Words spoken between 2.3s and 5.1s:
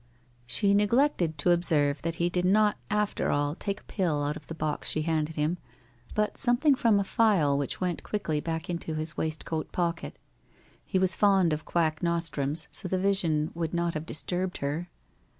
not after all take a pill out of the box she